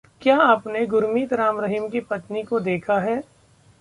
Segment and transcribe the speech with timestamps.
[0.21, 3.21] क्या आपने गुरमीत राम रहीम की पत्नी को देखा है?